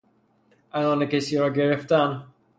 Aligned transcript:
عنان 0.73 1.05
کسی 1.05 1.37
را 1.37 1.49
گرفتن 1.49 2.23